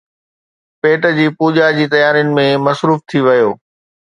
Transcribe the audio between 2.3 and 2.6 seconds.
۾